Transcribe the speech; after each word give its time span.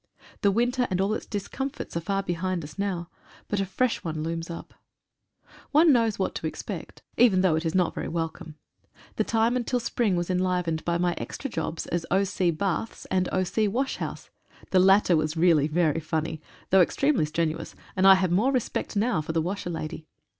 The 0.41 0.49
winter 0.49 0.87
and 0.89 0.99
all 0.99 1.13
its 1.13 1.27
discomforts 1.27 1.95
are 1.95 1.99
far 2.01 2.23
behind 2.23 2.63
us 2.63 2.79
now, 2.79 3.07
but 3.47 3.59
a 3.59 3.67
fresh 3.67 4.03
one 4.03 4.23
looms 4.23 4.49
up. 4.49 4.73
One 5.69 5.93
knows 5.93 6.17
what 6.17 6.33
to 6.41 6.47
expect 6.47 7.03
even 7.17 7.41
though 7.41 7.51
111 7.53 7.79
ANNIVERSARY 7.79 8.07
REVIEW. 8.07 8.25
it 8.25 8.29
is 8.31 8.33
not 8.33 8.33
very 8.33 8.51
welcome. 8.51 8.55
The 9.17 9.23
time 9.23 9.55
until 9.55 9.79
spring 9.79 10.15
was 10.15 10.31
enlivened 10.31 10.83
by 10.83 10.97
my 10.97 11.13
extra 11.19 11.51
jobs 11.51 11.85
as 11.85 12.07
O.C. 12.09 12.49
Baths 12.49 13.05
and 13.11 13.29
O.C. 13.31 13.67
Washhouse. 13.67 14.31
The 14.71 14.79
latter 14.79 15.15
was 15.15 15.37
really 15.37 15.67
very 15.67 15.99
funny, 15.99 16.41
though 16.71 16.81
extremely 16.81 17.25
strenuous, 17.25 17.75
and 17.95 18.07
I 18.07 18.15
have 18.15 18.31
more 18.31 18.51
respect 18.51 18.95
now 18.95 19.21
for 19.21 19.33
the 19.33 19.41
washerlady. 19.43 20.05